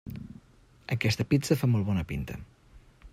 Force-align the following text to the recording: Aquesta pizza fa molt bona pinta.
Aquesta 0.95 1.27
pizza 1.33 1.59
fa 1.61 1.71
molt 1.75 1.87
bona 1.91 2.07
pinta. 2.13 2.39